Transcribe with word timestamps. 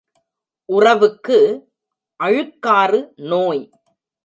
உறவுக்கு, 0.69 1.37
அழுக்காறு 2.19 3.01
நோய். 3.15 3.63